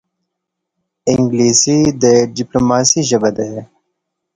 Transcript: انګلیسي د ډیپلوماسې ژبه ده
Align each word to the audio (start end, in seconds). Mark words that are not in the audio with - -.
انګلیسي 1.11 1.77
د 2.01 2.03
ډیپلوماسې 2.35 2.99
ژبه 3.09 3.29
ده 3.37 3.49